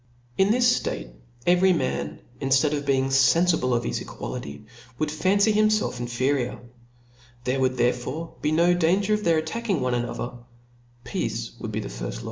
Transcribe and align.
In 0.35 0.49
this 0.49 0.79
ftate 0.79 1.11
eyery 1.45 1.77
man, 1.77 2.21
inftead 2.41 2.75
of 2.75 2.87
being 2.87 3.09
fenfible 3.09 3.75
of 3.77 3.83
his 3.83 3.99
jsquality, 3.99 4.63
would 4.97 5.11
fancy 5.11 5.53
himfelf 5.53 5.99
inferior. 5.99 6.59
There 7.43 7.59
would 7.59 7.77
therefore 7.77 8.33
be 8.41 8.51
no 8.51 8.73
danger 8.73 9.13
of 9.13 9.23
their 9.23 9.39
attackr 9.39 9.69
ing 9.69 9.79
one 9.81 9.93
another 9.93 10.29
j 10.29 10.33
peace 11.03 11.51
would 11.59 11.71
be 11.71 11.81
the 11.81 11.87
firft 11.87 11.91
law 12.03 12.07
of 12.07 12.13
liature. 12.15 12.19